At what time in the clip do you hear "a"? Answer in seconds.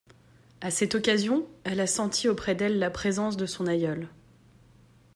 0.61-0.71, 1.79-1.85